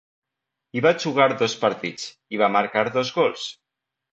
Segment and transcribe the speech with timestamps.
[0.77, 3.49] Hi va jugar dos partits, i va marcar dos gols.